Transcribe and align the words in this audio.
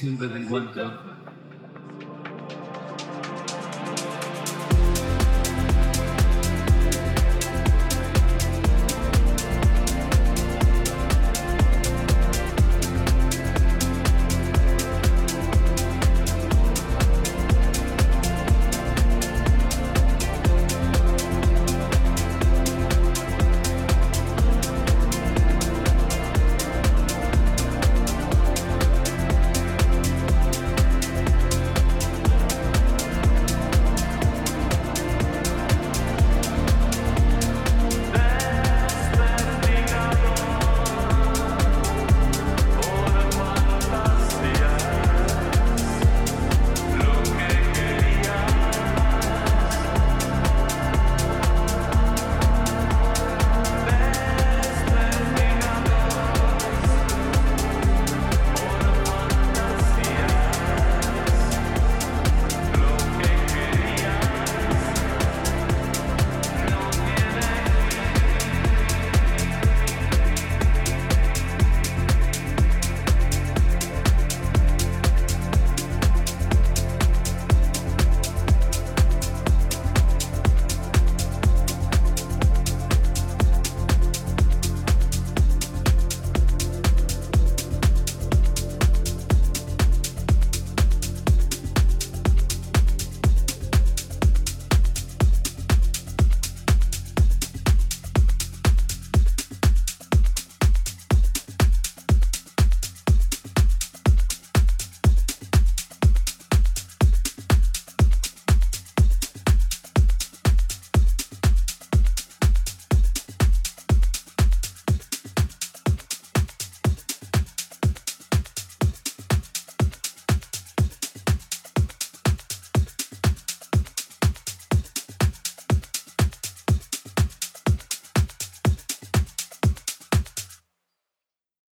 Hola, 0.00 0.08
siempre 0.08 0.28
te 0.28 0.38
encuentro 0.38 0.99